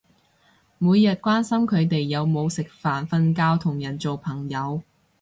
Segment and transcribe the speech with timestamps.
[0.79, 4.81] 每日關心佢哋有冇食飯瞓覺同人做朋友